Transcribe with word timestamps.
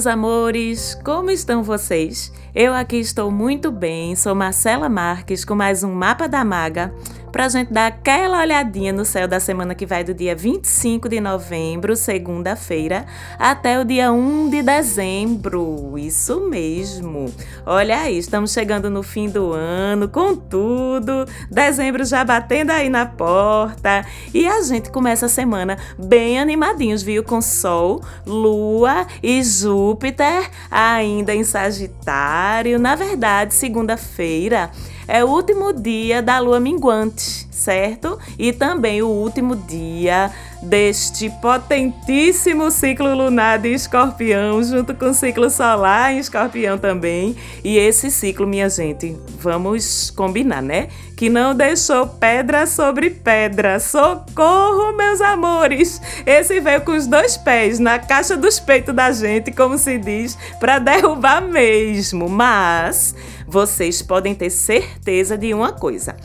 Meus 0.00 0.06
amores! 0.06 0.98
Como 1.04 1.30
estão 1.30 1.62
vocês? 1.62 2.32
Eu 2.52 2.74
aqui 2.74 2.96
estou 2.96 3.30
muito 3.30 3.70
bem, 3.70 4.16
sou 4.16 4.34
Marcela 4.34 4.88
Marques 4.88 5.44
com 5.44 5.54
mais 5.54 5.84
um 5.84 5.94
Mapa 5.94 6.28
da 6.28 6.44
Maga 6.44 6.92
para 7.30 7.46
a 7.46 7.48
gente 7.48 7.72
dar 7.72 7.86
aquela 7.86 8.40
olhadinha 8.40 8.92
no 8.92 9.04
céu 9.04 9.28
da 9.28 9.38
semana 9.38 9.72
que 9.72 9.86
vai 9.86 10.02
do 10.02 10.12
dia 10.12 10.34
25 10.34 11.08
de 11.08 11.20
novembro, 11.20 11.94
segunda-feira, 11.94 13.06
até 13.38 13.80
o 13.80 13.84
dia 13.84 14.12
1 14.12 14.50
de 14.50 14.62
dezembro. 14.62 15.96
Isso 15.96 16.40
mesmo. 16.48 17.32
Olha 17.64 18.00
aí, 18.00 18.18
estamos 18.18 18.52
chegando 18.52 18.90
no 18.90 19.04
fim 19.04 19.28
do 19.28 19.52
ano 19.52 20.08
com 20.08 20.34
tudo. 20.34 21.24
Dezembro 21.48 22.04
já 22.04 22.24
batendo 22.24 22.70
aí 22.70 22.88
na 22.88 23.06
porta 23.06 24.04
e 24.34 24.48
a 24.48 24.60
gente 24.62 24.90
começa 24.90 25.26
a 25.26 25.28
semana 25.28 25.78
bem 25.96 26.40
animadinhos, 26.40 27.00
viu? 27.00 27.22
Com 27.22 27.40
Sol, 27.40 28.00
Lua 28.26 29.06
e 29.22 29.40
Júpiter 29.44 30.50
ainda 30.68 31.32
em 31.32 31.44
Sagitário. 31.44 32.39
Na 32.78 32.94
verdade, 32.94 33.54
segunda-feira 33.54 34.70
é 35.06 35.24
o 35.24 35.28
último 35.28 35.72
dia 35.72 36.22
da 36.22 36.38
lua 36.38 36.60
minguante, 36.60 37.46
certo? 37.50 38.18
E 38.38 38.52
também 38.52 39.02
o 39.02 39.08
último 39.08 39.56
dia 39.56 40.30
deste 40.62 41.30
potentíssimo 41.40 42.70
ciclo 42.70 43.14
lunar 43.14 43.58
de 43.58 43.72
Escorpião, 43.72 44.62
junto 44.62 44.94
com 44.94 45.06
o 45.06 45.14
ciclo 45.14 45.48
solar 45.48 46.12
em 46.12 46.18
Escorpião 46.18 46.76
também. 46.78 47.36
E 47.64 47.78
esse 47.78 48.10
ciclo, 48.10 48.46
minha 48.46 48.68
gente, 48.68 49.16
vamos 49.38 50.10
combinar, 50.10 50.62
né? 50.62 50.88
Que 51.16 51.28
não 51.28 51.54
deixou 51.54 52.06
pedra 52.06 52.66
sobre 52.66 53.10
pedra. 53.10 53.78
Socorro, 53.80 54.96
meus 54.96 55.20
amores! 55.20 56.00
Esse 56.26 56.60
veio 56.60 56.82
com 56.82 56.92
os 56.92 57.06
dois 57.06 57.36
pés 57.36 57.78
na 57.78 57.98
caixa 57.98 58.36
dos 58.36 58.60
peitos 58.60 58.94
da 58.94 59.10
gente, 59.12 59.50
como 59.52 59.78
se 59.78 59.98
diz, 59.98 60.36
para 60.58 60.78
derrubar 60.78 61.42
mesmo. 61.42 62.28
Mas 62.28 63.14
vocês 63.46 64.00
podem 64.02 64.34
ter 64.34 64.50
certeza 64.50 65.36
de 65.36 65.52
uma 65.52 65.72
coisa. 65.72 66.16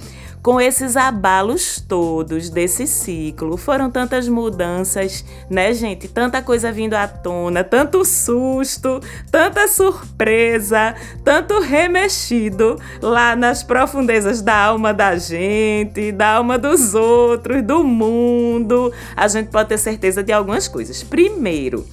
Com 0.45 0.61
esses 0.61 0.95
abalos 0.95 1.83
todos 1.89 2.51
desse 2.51 2.85
ciclo, 2.85 3.57
foram 3.57 3.89
tantas 3.89 4.27
mudanças, 4.27 5.25
né, 5.49 5.73
gente? 5.73 6.07
Tanta 6.07 6.39
coisa 6.39 6.71
vindo 6.71 6.93
à 6.93 7.07
tona, 7.07 7.63
tanto 7.63 8.05
susto, 8.05 8.99
tanta 9.31 9.67
surpresa, 9.67 10.93
tanto 11.23 11.59
remexido 11.59 12.79
lá 13.01 13.35
nas 13.35 13.63
profundezas 13.63 14.43
da 14.43 14.55
alma 14.55 14.93
da 14.93 15.17
gente, 15.17 16.11
da 16.11 16.33
alma 16.33 16.59
dos 16.59 16.93
outros, 16.93 17.63
do 17.63 17.83
mundo. 17.83 18.93
A 19.17 19.27
gente 19.27 19.47
pode 19.47 19.69
ter 19.69 19.79
certeza 19.79 20.21
de 20.21 20.31
algumas 20.31 20.67
coisas. 20.67 21.01
Primeiro, 21.01 21.83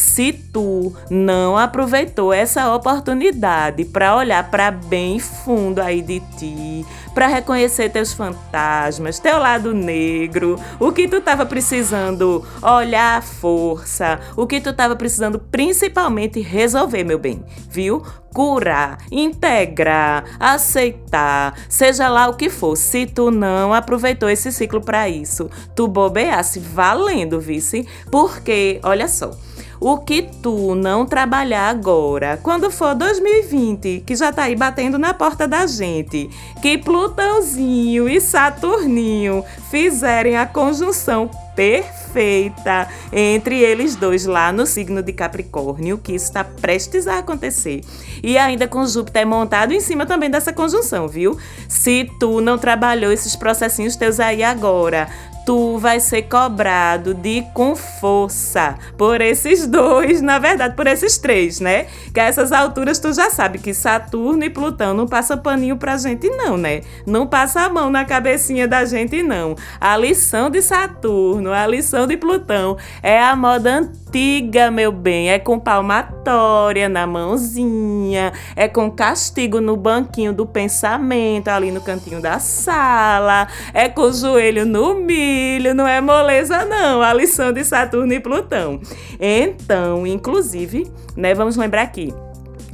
se 0.00 0.32
tu 0.32 0.94
não 1.10 1.58
aproveitou 1.58 2.32
essa 2.32 2.74
oportunidade 2.74 3.84
para 3.84 4.16
olhar 4.16 4.50
para 4.50 4.70
bem 4.70 5.18
fundo 5.18 5.78
aí 5.80 6.00
de 6.00 6.20
ti, 6.38 6.86
para 7.14 7.26
reconhecer 7.26 7.90
teus 7.90 8.12
fantasmas, 8.12 9.18
teu 9.18 9.38
lado 9.38 9.74
negro, 9.74 10.58
o 10.78 10.90
que 10.90 11.06
tu 11.06 11.16
estava 11.16 11.44
precisando 11.44 12.42
olhar 12.62 13.18
a 13.18 13.22
força, 13.22 14.18
o 14.36 14.46
que 14.46 14.58
tu 14.58 14.70
estava 14.70 14.96
precisando 14.96 15.38
principalmente 15.38 16.40
resolver, 16.40 17.04
meu 17.04 17.18
bem, 17.18 17.44
viu? 17.68 18.02
Curar, 18.32 18.98
integrar, 19.10 20.24
aceitar, 20.38 21.54
seja 21.68 22.08
lá 22.08 22.28
o 22.28 22.34
que 22.34 22.48
for. 22.48 22.76
Se 22.76 23.04
tu 23.04 23.30
não 23.30 23.74
aproveitou 23.74 24.30
esse 24.30 24.50
ciclo 24.52 24.80
para 24.80 25.08
isso, 25.08 25.50
tu 25.74 25.86
bobeasse 25.86 26.58
valendo, 26.60 27.40
vice, 27.40 27.86
porque 28.08 28.80
olha 28.84 29.08
só, 29.08 29.32
o 29.80 29.96
que 29.96 30.22
tu 30.42 30.74
não 30.74 31.06
trabalhar 31.06 31.68
agora, 31.70 32.38
quando 32.42 32.70
for 32.70 32.94
2020, 32.94 34.04
que 34.06 34.14
já 34.14 34.30
tá 34.30 34.42
aí 34.42 34.54
batendo 34.54 34.98
na 34.98 35.14
porta 35.14 35.48
da 35.48 35.66
gente, 35.66 36.28
que 36.60 36.76
Plutãozinho 36.76 38.06
e 38.06 38.20
Saturninho 38.20 39.42
fizerem 39.70 40.36
a 40.36 40.44
conjunção 40.44 41.30
perfeita 41.56 42.88
entre 43.12 43.58
eles 43.60 43.96
dois 43.96 44.26
lá 44.26 44.52
no 44.52 44.66
signo 44.66 45.02
de 45.02 45.12
Capricórnio, 45.12 45.98
que 45.98 46.12
está 46.12 46.44
prestes 46.44 47.06
a 47.06 47.18
acontecer. 47.18 47.80
E 48.22 48.36
ainda 48.36 48.68
com 48.68 48.86
Júpiter 48.86 49.26
montado 49.26 49.72
em 49.72 49.80
cima 49.80 50.04
também 50.04 50.30
dessa 50.30 50.52
conjunção, 50.52 51.08
viu? 51.08 51.38
Se 51.68 52.10
tu 52.18 52.40
não 52.40 52.58
trabalhou 52.58 53.10
esses 53.10 53.34
processinhos 53.34 53.96
teus 53.96 54.20
aí 54.20 54.42
agora, 54.42 55.08
tu 55.44 55.78
vai 55.78 56.00
ser 56.00 56.22
cobrado 56.22 57.14
de 57.14 57.42
com 57.54 57.74
força 57.74 58.76
por 58.96 59.20
esses 59.20 59.66
dois, 59.66 60.20
na 60.20 60.38
verdade, 60.38 60.74
por 60.74 60.86
esses 60.86 61.18
três, 61.18 61.60
né? 61.60 61.86
Que 62.12 62.20
a 62.20 62.24
essas 62.24 62.52
alturas 62.52 62.98
tu 62.98 63.12
já 63.12 63.30
sabe 63.30 63.58
que 63.58 63.72
Saturno 63.72 64.44
e 64.44 64.50
Plutão 64.50 64.94
não 64.94 65.06
passa 65.06 65.36
paninho 65.36 65.76
pra 65.76 65.96
gente 65.96 66.28
não, 66.28 66.56
né? 66.56 66.82
Não 67.06 67.26
passa 67.26 67.62
a 67.62 67.68
mão 67.68 67.90
na 67.90 68.04
cabecinha 68.04 68.68
da 68.68 68.84
gente 68.84 69.22
não. 69.22 69.54
A 69.80 69.96
lição 69.96 70.50
de 70.50 70.60
Saturno, 70.62 71.52
a 71.52 71.66
lição 71.66 72.06
de 72.06 72.16
Plutão 72.16 72.76
é 73.02 73.18
a 73.18 73.34
moda 73.34 73.78
antiga, 73.78 74.70
meu 74.70 74.92
bem, 74.92 75.30
é 75.30 75.38
com 75.38 75.58
palmatória 75.58 76.88
na 76.88 77.06
mãozinha, 77.06 78.32
é 78.56 78.68
com 78.68 78.90
castigo 78.90 79.60
no 79.60 79.76
banquinho 79.76 80.32
do 80.32 80.44
pensamento 80.44 81.48
ali 81.48 81.70
no 81.70 81.80
cantinho 81.80 82.20
da 82.20 82.38
sala, 82.38 83.48
é 83.72 83.88
com 83.88 84.02
o 84.02 84.12
joelho 84.12 84.66
no 84.66 84.94
milho 84.94 85.29
filho, 85.30 85.74
não 85.74 85.86
é 85.86 86.00
moleza 86.00 86.64
não, 86.64 87.00
a 87.02 87.12
lição 87.12 87.52
de 87.52 87.64
Saturno 87.64 88.12
e 88.12 88.18
Plutão. 88.20 88.80
Então, 89.20 90.06
inclusive, 90.06 90.90
né, 91.16 91.34
vamos 91.34 91.56
lembrar 91.56 91.82
aqui, 91.82 92.12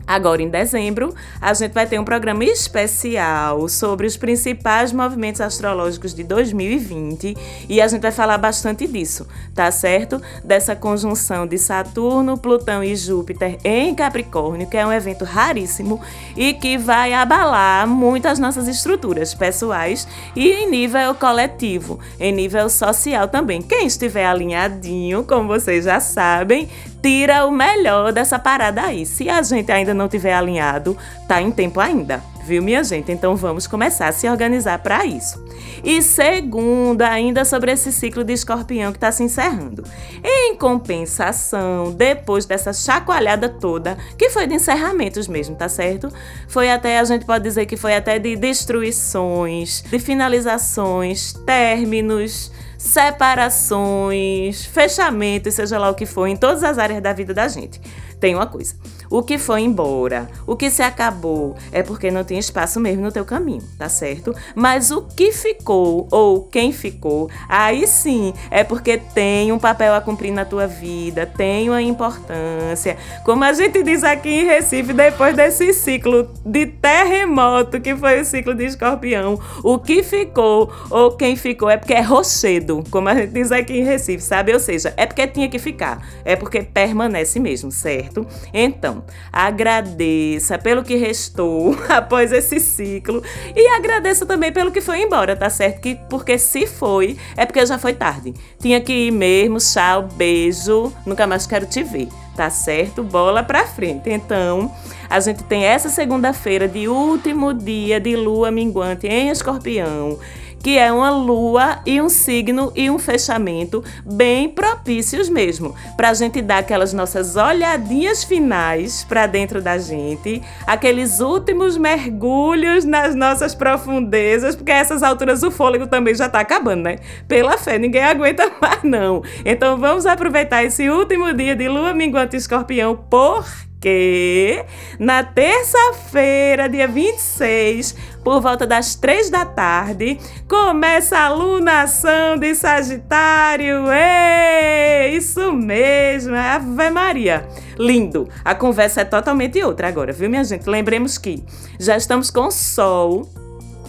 Agora, 0.07 0.41
em 0.41 0.49
dezembro, 0.49 1.13
a 1.41 1.53
gente 1.53 1.73
vai 1.73 1.85
ter 1.85 1.99
um 1.99 2.05
programa 2.05 2.45
especial 2.45 3.69
sobre 3.69 4.07
os 4.07 4.17
principais 4.17 4.93
movimentos 4.93 5.41
astrológicos 5.41 6.15
de 6.15 6.23
2020 6.23 7.37
e 7.69 7.81
a 7.81 7.89
gente 7.89 8.03
vai 8.03 8.13
falar 8.13 8.39
bastante 8.39 8.87
disso, 8.87 9.27
tá 9.53 9.69
certo? 9.73 10.23
Dessa 10.45 10.77
conjunção 10.77 11.45
de 11.45 11.59
Saturno, 11.59 12.39
Plutão 12.39 12.85
e 12.85 12.95
Júpiter 12.95 13.59
em 13.65 13.95
Capricórnio, 13.97 14.69
que 14.69 14.77
é 14.77 14.87
um 14.87 14.93
evento 14.93 15.25
raríssimo 15.25 16.01
e 16.37 16.55
que 16.55 16.79
vai 16.79 17.13
abalar 17.13 17.89
muito 17.89 18.27
as 18.27 18.39
nossas 18.39 18.69
estruturas 18.69 19.35
pessoais 19.35 20.07
e 20.37 20.51
em 20.51 20.71
nível 20.71 21.17
coletivo, 21.17 21.99
em 22.21 22.31
nível 22.33 22.71
social 22.71 23.27
também. 23.27 23.61
Quem 23.61 23.89
estiver 23.89 24.27
alinhadinho, 24.27 25.25
como 25.25 25.49
vocês 25.49 25.85
já 25.85 25.99
sabem, 25.99 26.69
tira 27.07 27.47
o 27.47 27.53
melhor 27.53 28.13
dessa 28.13 28.37
parada 28.37 28.83
aí. 28.83 29.07
Se 29.07 29.31
a 29.31 29.41
gente 29.41 29.71
ainda 29.71 29.95
não 29.95 30.09
tiver 30.09 30.35
alinhado, 30.35 30.99
tá 31.29 31.41
em 31.41 31.53
tempo 31.53 31.79
ainda. 31.79 32.21
Viu, 32.45 32.61
minha 32.61 32.83
gente? 32.83 33.13
Então 33.13 33.37
vamos 33.37 33.65
começar 33.69 34.09
a 34.09 34.13
se 34.13 34.29
organizar 34.29 34.81
para 34.81 35.07
isso. 35.07 35.41
E 35.85 36.03
segundo, 36.03 37.03
ainda 37.03 37.45
sobre 37.45 37.71
esse 37.71 37.93
ciclo 37.93 38.25
de 38.25 38.33
escorpião 38.33 38.91
que 38.91 38.97
está 38.97 39.13
se 39.13 39.23
encerrando. 39.23 39.85
Em 40.25 40.57
compensação, 40.57 41.93
depois 41.93 42.45
dessa 42.45 42.73
chacoalhada 42.73 43.49
toda, 43.49 43.97
que 44.19 44.29
foi 44.29 44.49
de 44.49 44.55
encerramentos 44.55 45.29
mesmo, 45.29 45.55
tá 45.55 45.69
certo? 45.69 46.13
Foi 46.49 46.69
até, 46.69 46.99
a 46.99 47.05
gente 47.05 47.25
pode 47.25 47.45
dizer 47.45 47.67
que 47.67 47.77
foi 47.77 47.95
até 47.95 48.19
de 48.19 48.35
destruições, 48.35 49.83
de 49.83 49.99
finalizações, 50.01 51.35
términos 51.47 52.51
separações, 52.87 54.65
fechamentos, 54.65 55.55
seja 55.55 55.79
lá 55.79 55.91
o 55.91 55.95
que 55.95 56.07
for, 56.07 56.27
em 56.27 56.37
todas 56.37 56.63
as 56.63 56.79
áreas 56.79 57.03
da 57.03 57.13
vida 57.13 57.35
da 57.35 57.49
gente. 57.49 57.81
Tem 58.21 58.35
uma 58.35 58.47
coisa: 58.47 58.75
o 59.11 59.23
que 59.23 59.39
foi 59.39 59.63
embora, 59.63 60.29
o 60.47 60.57
que 60.57 60.71
se 60.71 60.83
acabou, 60.83 61.57
é 61.73 61.83
porque 61.83 62.11
não 62.11 62.25
tem 62.25 62.39
espaço 62.39 62.81
mesmo 62.81 63.03
no 63.03 63.13
teu 63.13 63.25
caminho, 63.25 63.63
tá 63.79 63.89
certo? 63.89 64.35
Mas 64.55 64.91
o 64.91 65.03
que 65.03 65.33
ficou 65.33 66.09
ou 66.11 66.45
quem 66.45 66.73
ficou, 66.73 67.31
aí 67.49 67.87
sim 67.87 68.33
é 68.51 68.65
porque 68.65 68.99
tem 68.99 69.53
um 69.53 69.59
papel 69.59 69.95
a 69.95 70.01
cumprir 70.01 70.33
na 70.33 70.45
tua 70.45 70.67
vida, 70.67 71.27
tem 71.27 71.69
uma 71.69 71.83
importância. 71.83 72.97
Como 73.25 73.45
a 73.45 73.53
gente 73.53 73.83
diz 73.83 74.03
aqui 74.05 74.29
em 74.29 74.45
Recife, 74.45 74.93
depois 74.93 75.37
desse 75.37 75.73
ciclo 75.73 76.29
de 76.45 76.67
terremoto 76.67 77.81
que 77.81 77.95
foi 77.95 78.21
o 78.21 78.25
ciclo 78.25 78.55
de 78.55 78.65
escorpião, 78.65 79.39
o 79.63 79.79
que 79.79 80.03
ficou 80.03 80.73
ou 80.91 81.13
quem 81.13 81.37
ficou 81.37 81.71
é 81.71 81.77
porque 81.77 81.95
é 81.95 82.01
rochedo, 82.01 82.83
como 82.91 83.09
a 83.09 83.15
gente 83.15 83.33
diz 83.33 83.53
aqui 83.53 83.79
em 83.79 83.85
Recife, 83.85 84.23
sabe? 84.23 84.53
Ou 84.53 84.61
seja, 84.61 84.93
é 84.97 85.07
porque 85.07 85.27
tinha 85.27 85.49
que 85.49 85.59
ficar, 85.59 86.07
é 86.25 86.37
porque 86.37 86.63
permanece 86.63 87.39
mesmo, 87.39 87.71
certo? 87.71 88.27
Então, 88.53 88.96
agradeça 89.33 90.59
pelo 90.59 90.83
que 90.83 90.97
restou 90.97 91.77
após 91.89 92.33
esse 92.33 92.61
ciclo 92.61 93.23
e 93.55 93.69
agradeça 93.69 94.27
também 94.27 94.53
pelo 94.53 94.71
que 94.71 94.81
foi 94.81 95.03
embora, 95.03 95.37
tá 95.37 95.51
certo? 95.51 95.81
Que, 95.81 95.95
porque 96.09 96.39
se 96.39 96.67
foi, 96.67 97.17
é 97.37 97.45
porque 97.47 97.65
já 97.65 97.79
foi 97.79 97.95
tarde. 97.95 98.35
Tinha 98.59 98.81
que 98.81 98.93
ir 98.93 99.11
mesmo, 99.11 99.59
tchau, 99.59 100.09
beijo, 100.15 100.93
nunca 101.05 101.27
mais 101.27 101.47
quero 101.47 101.67
te 101.67 101.83
ver, 101.83 102.09
tá 102.37 102.51
certo? 102.51 103.03
Bola 103.03 103.43
pra 103.43 103.67
frente. 103.67 104.11
Então, 104.11 104.71
a 105.09 105.21
gente 105.21 105.43
tem 105.45 105.65
essa 105.65 105.89
segunda-feira 105.89 106.67
de 106.67 106.89
último 106.89 107.55
dia 107.55 108.01
de 108.01 108.17
lua 108.17 108.51
minguante 108.51 109.07
em 109.07 109.31
escorpião 109.31 110.19
que 110.63 110.79
é 110.79 110.93
uma 110.93 111.11
lua 111.11 111.79
e 111.87 112.01
um 112.01 112.09
signo 112.09 112.73
e 112.75 112.91
um 112.91 112.99
fechamento 112.99 113.85
bem 114.05 114.49
propícios 114.49 115.29
mesmo, 115.29 115.75
para 115.97 116.11
a 116.11 116.15
gente 116.15 116.43
dar 116.43 116.59
aquelas 116.59 116.93
nossas 116.93 117.37
olhadinhas 117.37 118.25
finais 118.25 119.05
para 119.05 119.27
dentro 119.27 119.63
da 119.63 119.79
gente, 119.79 120.43
aqueles 120.67 121.21
últimos 121.21 121.77
mergulhos 121.77 122.85
nas 122.85 123.15
nossas 123.15 123.55
profundezas, 123.55 124.57
porque 124.57 124.73
a 124.73 124.77
essas 124.77 125.03
alturas 125.03 125.43
o 125.43 125.51
fôlego 125.51 125.87
também 125.87 126.15
já 126.15 126.27
está 126.27 126.41
acabando, 126.41 126.83
né? 126.83 126.97
Pela 127.29 127.57
fé, 127.57 127.79
ninguém 127.79 128.03
aguenta 128.03 128.51
mais 128.61 128.83
não. 128.83 129.23
Então 129.45 129.79
vamos 129.79 130.07
aproveitar 130.07 130.65
esse 130.65 130.89
último 130.89 131.33
dia 131.33 131.55
de 131.55 131.69
lua 131.69 131.95
minguante 131.95 132.37
escorpião, 132.37 132.97
por 132.97 133.47
porque 133.77 134.65
na 134.99 135.23
terça-feira, 135.23 136.69
dia 136.69 136.89
26, 136.89 137.95
por 138.25 138.41
volta 138.41 138.67
das 138.67 138.95
três 138.95 139.31
da 139.31 139.45
tarde, 139.45 140.19
começa 140.49 141.19
a 141.19 141.29
lunação 141.29 142.39
de 142.39 142.55
Sagitário. 142.55 143.85
Ei, 143.93 145.17
isso 145.17 145.53
mesmo, 145.53 146.35
é 146.35 146.51
Ave 146.53 146.91
Maria. 146.91 147.47
Lindo. 147.79 148.29
A 148.45 148.55
conversa 148.55 149.03
é 149.03 149.05
totalmente 149.05 149.63
outra 149.63 149.89
agora, 149.89 150.13
viu, 150.13 150.29
minha 150.31 150.43
gente? 150.43 150.69
Lembremos 150.69 151.19
que 151.19 151.45
já 151.79 151.97
estamos 151.97 152.31
com 152.31 152.51
Sol 152.51 153.31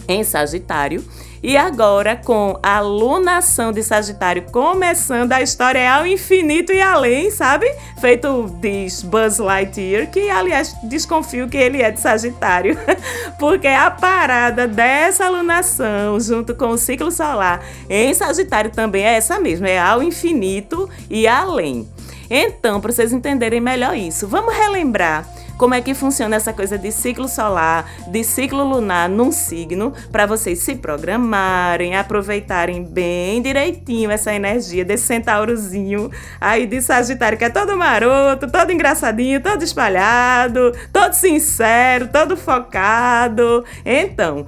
em 0.06 0.22
Sagitário 0.22 1.02
e 1.42 1.56
agora, 1.56 2.16
com 2.16 2.58
a 2.62 2.80
lunação 2.80 3.72
de 3.72 3.82
Sagitário 3.82 4.44
começando, 4.50 5.32
a 5.32 5.40
história 5.40 5.78
é 5.78 5.88
ao 5.88 6.06
infinito 6.06 6.72
e 6.72 6.80
além, 6.80 7.30
sabe? 7.30 7.66
Feito 8.00 8.50
diz 8.60 9.02
Buzz 9.02 9.38
Lightyear, 9.38 10.10
que 10.10 10.28
aliás 10.28 10.74
desconfio 10.84 11.48
que 11.48 11.56
ele 11.56 11.80
é 11.80 11.90
de 11.90 12.00
Sagitário, 12.00 12.76
porque 13.38 13.68
a 13.68 13.90
parada 13.90 14.66
dessa 14.66 15.28
lunação, 15.28 16.18
junto 16.18 16.54
com 16.54 16.70
o 16.70 16.78
ciclo 16.78 17.10
solar 17.12 17.64
em 17.88 18.12
Sagitário, 18.14 18.70
também 18.70 19.04
é 19.04 19.14
essa 19.14 19.38
mesma: 19.38 19.68
é 19.68 19.78
ao 19.78 20.02
infinito 20.02 20.88
e 21.08 21.26
além. 21.26 21.88
Então, 22.30 22.80
para 22.80 22.92
vocês 22.92 23.12
entenderem 23.12 23.60
melhor 23.60 23.96
isso, 23.96 24.26
vamos 24.26 24.54
relembrar 24.54 25.26
como 25.58 25.74
é 25.74 25.82
que 25.82 25.92
funciona 25.92 26.36
essa 26.36 26.52
coisa 26.52 26.78
de 26.78 26.92
ciclo 26.92 27.28
solar, 27.28 27.90
de 28.06 28.22
ciclo 28.22 28.62
lunar 28.62 29.08
num 29.08 29.32
signo, 29.32 29.92
para 30.12 30.24
vocês 30.24 30.60
se 30.60 30.76
programarem, 30.76 31.96
aproveitarem 31.96 32.84
bem 32.84 33.42
direitinho 33.42 34.10
essa 34.10 34.32
energia 34.32 34.84
desse 34.84 35.04
centaurozinho 35.04 36.10
aí 36.40 36.64
de 36.64 36.80
Sagitário, 36.80 37.36
que 37.36 37.44
é 37.44 37.50
todo 37.50 37.76
maroto, 37.76 38.50
todo 38.50 38.70
engraçadinho, 38.70 39.42
todo 39.42 39.62
espalhado, 39.62 40.72
todo 40.92 41.12
sincero, 41.14 42.08
todo 42.08 42.36
focado. 42.36 43.64
Então, 43.84 44.46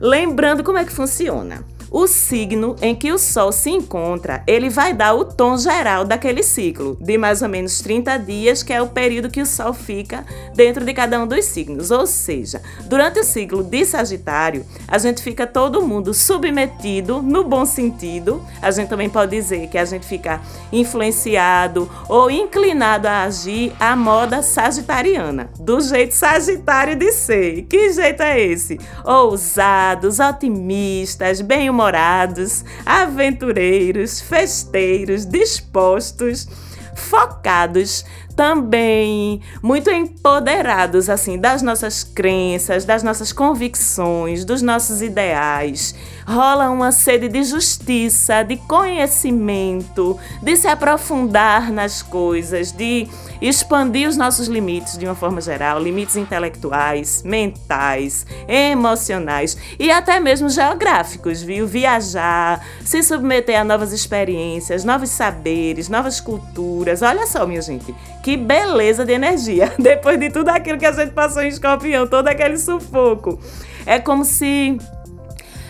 lembrando 0.00 0.64
como 0.64 0.78
é 0.78 0.84
que 0.86 0.92
funciona. 0.92 1.62
O 1.92 2.06
signo 2.06 2.76
em 2.80 2.94
que 2.94 3.10
o 3.10 3.18
Sol 3.18 3.50
se 3.50 3.68
encontra, 3.68 4.44
ele 4.46 4.70
vai 4.70 4.94
dar 4.94 5.12
o 5.12 5.24
tom 5.24 5.58
geral 5.58 6.04
daquele 6.04 6.40
ciclo, 6.40 6.96
de 7.00 7.18
mais 7.18 7.42
ou 7.42 7.48
menos 7.48 7.80
30 7.80 8.16
dias, 8.18 8.62
que 8.62 8.72
é 8.72 8.80
o 8.80 8.86
período 8.86 9.28
que 9.28 9.42
o 9.42 9.46
Sol 9.46 9.74
fica 9.74 10.24
dentro 10.54 10.84
de 10.84 10.94
cada 10.94 11.20
um 11.20 11.26
dos 11.26 11.44
signos. 11.46 11.90
Ou 11.90 12.06
seja, 12.06 12.62
durante 12.86 13.18
o 13.18 13.24
ciclo 13.24 13.64
de 13.64 13.84
Sagitário, 13.84 14.64
a 14.86 14.98
gente 14.98 15.20
fica 15.20 15.48
todo 15.48 15.82
mundo 15.82 16.14
submetido, 16.14 17.20
no 17.20 17.42
bom 17.42 17.66
sentido. 17.66 18.40
A 18.62 18.70
gente 18.70 18.88
também 18.88 19.10
pode 19.10 19.32
dizer 19.32 19.66
que 19.66 19.76
a 19.76 19.84
gente 19.84 20.06
fica 20.06 20.40
influenciado 20.72 21.90
ou 22.08 22.30
inclinado 22.30 23.08
a 23.08 23.24
agir 23.24 23.72
à 23.80 23.96
moda 23.96 24.42
sagitariana, 24.42 25.50
do 25.58 25.80
jeito 25.80 26.14
sagitário 26.14 26.94
de 26.94 27.10
ser. 27.10 27.62
Que 27.62 27.92
jeito 27.92 28.22
é 28.22 28.40
esse? 28.40 28.78
Ousados, 29.04 30.20
otimistas, 30.20 31.40
bem-humorados 31.40 31.79
namorados, 31.80 32.62
aventureiros, 32.84 34.20
festeiros, 34.20 35.24
dispostos, 35.24 36.46
focados 36.94 38.04
também 38.40 39.42
muito 39.62 39.90
empoderados 39.90 41.10
assim 41.10 41.38
das 41.38 41.60
nossas 41.60 42.02
crenças, 42.02 42.86
das 42.86 43.02
nossas 43.02 43.34
convicções, 43.34 44.46
dos 44.46 44.62
nossos 44.62 45.02
ideais. 45.02 45.94
Rola 46.26 46.70
uma 46.70 46.90
sede 46.90 47.28
de 47.28 47.44
justiça, 47.44 48.42
de 48.42 48.56
conhecimento, 48.56 50.18
de 50.42 50.56
se 50.56 50.68
aprofundar 50.68 51.70
nas 51.70 52.00
coisas, 52.00 52.72
de 52.72 53.06
expandir 53.42 54.08
os 54.08 54.16
nossos 54.16 54.48
limites 54.48 54.96
de 54.96 55.04
uma 55.04 55.14
forma 55.14 55.40
geral, 55.40 55.78
limites 55.78 56.16
intelectuais, 56.16 57.22
mentais, 57.22 58.26
emocionais 58.46 59.56
e 59.78 59.90
até 59.90 60.20
mesmo 60.20 60.48
geográficos, 60.48 61.42
viu? 61.42 61.66
Viajar, 61.66 62.64
se 62.84 63.02
submeter 63.02 63.60
a 63.60 63.64
novas 63.64 63.92
experiências, 63.92 64.84
novos 64.84 65.10
saberes, 65.10 65.88
novas 65.88 66.20
culturas. 66.20 67.02
Olha 67.02 67.26
só, 67.26 67.46
minha 67.46 67.62
gente, 67.62 67.94
que 68.22 68.29
beleza 68.36 69.04
de 69.04 69.12
energia. 69.12 69.72
Depois 69.78 70.18
de 70.18 70.30
tudo 70.30 70.48
aquilo 70.48 70.78
que 70.78 70.86
a 70.86 70.92
gente 70.92 71.12
passou 71.12 71.42
em 71.42 71.48
escorpião, 71.48 72.06
todo 72.06 72.28
aquele 72.28 72.56
sufoco. 72.56 73.40
É 73.86 73.98
como 73.98 74.24
se 74.24 74.78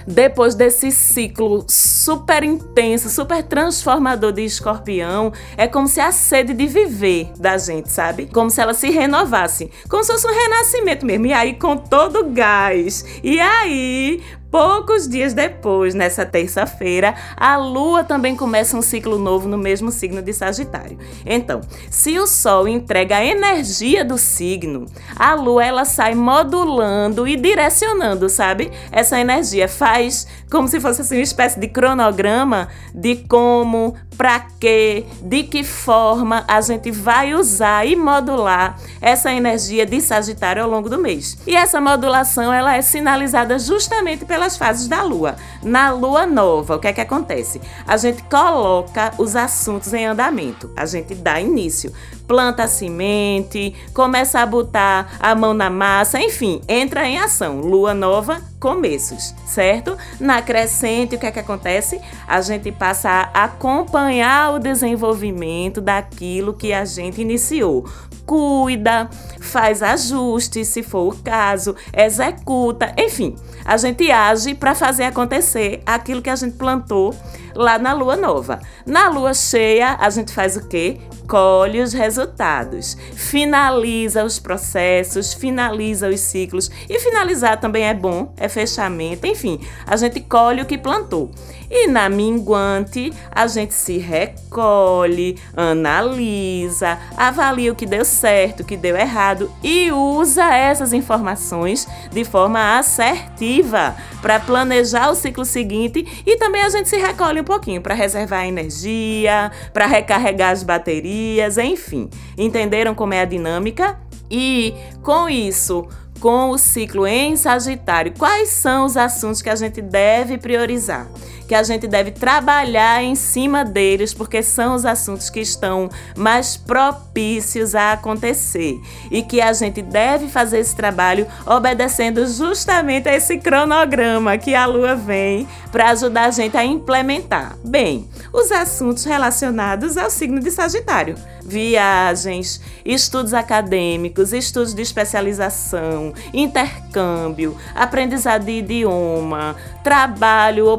depois 0.07 0.55
desse 0.55 0.91
ciclo 0.91 1.65
super 1.69 2.43
intenso, 2.43 3.09
super 3.09 3.43
transformador 3.43 4.33
de 4.33 4.45
escorpião, 4.45 5.33
é 5.57 5.67
como 5.67 5.87
se 5.87 6.01
a 6.01 6.11
sede 6.11 6.53
de 6.53 6.67
viver 6.67 7.31
da 7.39 7.57
gente, 7.59 7.91
sabe? 7.91 8.27
Como 8.27 8.51
se 8.51 8.61
ela 8.61 8.75
se 8.75 8.91
renovasse. 8.91 9.71
Como 9.89 10.03
se 10.03 10.13
fosse 10.13 10.27
um 10.27 10.35
renascimento 10.35 11.07
mesmo. 11.07 11.27
E 11.27 11.33
aí, 11.33 11.55
com 11.55 11.77
todo 11.77 12.31
gás. 12.31 13.05
E 13.23 13.39
aí, 13.39 14.23
Poucos 14.51 15.07
dias 15.07 15.33
depois, 15.33 15.95
nessa 15.95 16.27
terça-feira, 16.27 17.15
a 17.37 17.57
Lua 17.57 18.03
também 18.03 18.35
começa 18.35 18.77
um 18.77 18.83
ciclo 18.83 19.17
novo 19.17 19.49
no 19.49 19.57
mesmo 19.57 19.93
signo 19.93 20.21
de 20.21 20.33
Sagitário. 20.33 20.99
Então, 21.25 21.61
se 21.89 22.19
o 22.19 22.27
Sol 22.27 22.67
entrega 22.67 23.19
a 23.19 23.25
energia 23.25 24.05
do 24.05 24.19
signo, 24.19 24.87
a 25.15 25.35
Lua 25.35 25.65
ela 25.65 25.85
sai 25.85 26.17
modulando 26.17 27.29
e 27.29 27.37
direcionando, 27.37 28.29
sabe? 28.29 28.73
Essa 28.91 29.21
energia 29.21 29.69
faz 29.69 30.27
como 30.51 30.67
se 30.67 30.81
fosse 30.81 31.03
assim 31.03 31.17
uma 31.17 31.23
espécie 31.23 31.61
de 31.61 31.69
cronograma 31.69 32.69
de 32.93 33.17
como, 33.29 33.95
para 34.17 34.41
quê, 34.59 35.07
de 35.23 35.45
que 35.45 35.63
forma 35.63 36.45
a 36.49 36.61
gente 36.61 36.91
vai 36.91 37.35
usar 37.35 37.87
e 37.87 37.95
modular 37.95 38.77
essa 39.01 39.33
energia 39.33 39.87
de 39.87 40.01
Sagitário 40.01 40.63
ao 40.63 40.69
longo 40.69 40.91
do 40.91 40.99
mês. 40.99 41.39
E 41.47 41.55
essa 41.55 41.81
modulação 41.81 42.53
ela 42.53 42.77
é 42.77 42.83
sinalizada 42.83 43.59
justamente 43.59 44.25
pela 44.25 44.41
pelas 44.41 44.57
fases 44.57 44.89
da 44.89 45.03
lua. 45.03 45.37
Na 45.63 45.91
lua 45.91 46.27
nova, 46.27 46.77
o 46.77 46.79
que 46.79 46.89
é 46.89 46.93
que 46.95 47.01
acontece? 47.03 47.61
A 47.87 47.99
gente 47.99 48.23
coloca 48.23 49.13
os 49.19 49.37
assuntos 49.37 49.93
em 49.93 50.07
andamento, 50.07 50.71
a 50.75 50.87
gente 50.87 51.15
dá 51.15 51.39
início, 51.39 51.93
planta 52.31 52.63
a 52.63 52.69
semente, 52.69 53.75
começa 53.93 54.39
a 54.39 54.47
botar 54.47 55.17
a 55.19 55.35
mão 55.35 55.53
na 55.53 55.69
massa, 55.69 56.21
enfim, 56.21 56.61
entra 56.69 57.05
em 57.05 57.19
ação. 57.19 57.59
Lua 57.61 57.93
nova, 57.93 58.41
começos, 58.61 59.35
certo? 59.45 59.99
Na 60.21 60.41
crescente, 60.41 61.17
o 61.17 61.19
que 61.19 61.27
é 61.27 61.33
que 61.33 61.41
acontece? 61.41 62.01
A 62.29 62.41
gente 62.41 62.71
passa 62.71 63.11
a 63.35 63.43
acompanhar 63.43 64.55
o 64.55 64.61
desenvolvimento 64.61 65.81
daquilo 65.81 66.55
que 66.55 66.73
a 66.73 66.85
gente 66.85 67.21
iniciou 67.21 67.85
cuida, 68.31 69.11
faz 69.41 69.83
ajustes, 69.83 70.69
se 70.69 70.85
for 70.85 71.13
o 71.13 71.17
caso, 71.17 71.75
executa, 71.93 72.95
enfim, 72.97 73.35
a 73.65 73.77
gente 73.77 74.09
age 74.09 74.55
para 74.55 74.73
fazer 74.73 75.03
acontecer 75.03 75.83
aquilo 75.85 76.23
que 76.23 76.31
a 76.31 76.37
gente 76.37 76.57
plantou 76.57 77.13
lá 77.55 77.79
na 77.79 77.93
lua 77.93 78.17
nova. 78.17 78.61
Na 78.87 79.09
lua 79.09 79.35
cheia, 79.35 79.97
a 79.99 80.11
gente 80.11 80.33
faz 80.33 80.57
o 80.57 80.69
quê? 80.69 81.01
colhe 81.31 81.81
os 81.81 81.93
resultados, 81.93 82.97
finaliza 83.15 84.25
os 84.25 84.41
processos, 84.41 85.33
finaliza 85.33 86.09
os 86.09 86.19
ciclos. 86.19 86.69
E 86.89 86.99
finalizar 86.99 87.61
também 87.61 87.85
é 87.85 87.95
bom, 87.95 88.35
é 88.37 88.49
fechamento, 88.49 89.29
enfim, 89.29 89.61
a 89.87 89.97
gente 89.97 90.21
colhe 90.21 90.61
o 90.61 90.67
que 90.67 90.77
plantou. 90.77 91.31
E 91.71 91.87
na 91.87 92.09
minguante, 92.09 93.13
a 93.31 93.47
gente 93.47 93.75
se 93.75 93.97
recolhe, 93.97 95.39
analisa, 95.57 96.99
avalia 97.17 97.71
o 97.71 97.77
que 97.77 97.87
deu 97.87 98.05
certo, 98.05 98.61
o 98.61 98.65
que 98.65 98.77
deu 98.77 98.97
errado 98.97 99.53
e 99.63 99.93
usa 99.93 100.53
essas 100.53 100.93
informações 100.93 101.87
de 102.11 102.25
forma 102.25 102.77
assertiva 102.77 103.95
para 104.21 104.41
planejar 104.41 105.11
o 105.11 105.15
ciclo 105.15 105.45
seguinte 105.45 106.25
e 106.27 106.37
também 106.37 106.63
a 106.63 106.69
gente 106.69 106.89
se 106.89 106.97
recolhe 106.97 107.40
um 107.41 107.45
pouquinho 107.45 107.81
para 107.81 107.95
reservar 107.95 108.47
energia, 108.47 109.51
para 109.73 109.87
recarregar 109.87 110.51
as 110.51 110.63
baterias, 110.63 111.59
enfim. 111.59 112.09
Entenderam 112.37 112.95
como 112.95 113.15
é 113.15 113.21
a 113.21 113.25
dinâmica? 113.25 113.99
E 114.31 114.75
com 115.03 115.29
isso, 115.29 115.89
com 116.21 116.51
o 116.51 116.59
ciclo 116.59 117.07
em 117.07 117.35
Sagitário, 117.35 118.13
quais 118.17 118.51
são 118.51 118.85
os 118.85 118.97
assuntos 118.97 119.43
que 119.43 119.51
a 119.51 119.57
gente 119.57 119.81
deve 119.81 120.39
priorizar? 120.39 121.09
Que 121.51 121.55
a 121.57 121.65
gente 121.65 121.89
deve 121.89 122.13
trabalhar 122.13 123.03
em 123.03 123.17
cima 123.17 123.65
deles, 123.65 124.15
porque 124.15 124.41
são 124.41 124.77
os 124.77 124.87
assuntos 124.87 125.29
que 125.29 125.41
estão 125.41 125.91
mais 126.17 126.57
propícios 126.57 127.75
a 127.75 127.91
acontecer 127.91 128.81
e 129.11 129.21
que 129.21 129.41
a 129.41 129.53
gente 129.53 129.83
deve 129.83 130.29
fazer 130.29 130.61
esse 130.61 130.77
trabalho 130.77 131.27
obedecendo 131.45 132.25
justamente 132.25 133.09
a 133.09 133.17
esse 133.17 133.37
cronograma 133.39 134.39
que 134.39 134.55
a 134.55 134.65
Lua 134.65 134.95
vem 134.95 135.49
para 135.73 135.91
ajudar 135.91 136.27
a 136.27 136.31
gente 136.31 136.57
a 136.57 136.65
implementar. 136.65 137.57
Bem, 137.65 138.09
os 138.33 138.53
assuntos 138.53 139.03
relacionados 139.03 139.97
ao 139.97 140.09
signo 140.09 140.39
de 140.39 140.53
Sagitário 140.53 141.17
viagens, 141.51 142.61
estudos 142.85 143.35
acadêmicos, 143.35 144.33
estudos 144.33 144.73
de 144.73 144.83
especialização, 144.83 146.15
intercâmbio, 146.33 147.57
aprendizado 147.75 148.45
de 148.45 148.53
idioma, 148.53 149.57
trabalho 149.83 150.67
ou 150.67 150.79